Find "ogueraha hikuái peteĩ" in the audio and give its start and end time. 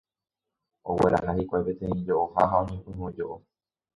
0.93-1.99